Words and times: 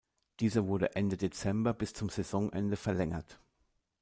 Dieser 0.39 0.65
wurde 0.67 0.95
Ende 0.95 1.15
Dezember 1.15 1.73
bis 1.75 1.93
zum 1.93 2.09
Saisonende 2.09 2.75
verlängert. 2.75 3.39